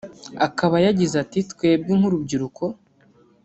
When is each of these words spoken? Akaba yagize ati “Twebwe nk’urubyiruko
Akaba 0.47 0.75
yagize 0.85 1.15
ati 1.23 1.39
“Twebwe 1.51 1.91
nk’urubyiruko 1.99 2.63